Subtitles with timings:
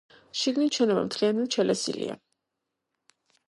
[0.43, 2.19] შიგნით შენობა მთლიანად შელესილია.